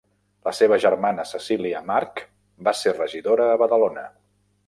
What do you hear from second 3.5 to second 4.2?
a Badalona.